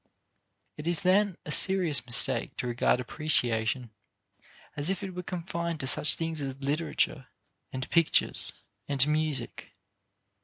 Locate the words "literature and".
6.59-7.87